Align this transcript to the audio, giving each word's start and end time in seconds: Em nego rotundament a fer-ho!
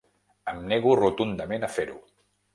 Em 0.53 0.61
nego 0.71 0.95
rotundament 1.01 1.69
a 1.69 1.71
fer-ho! 1.77 2.01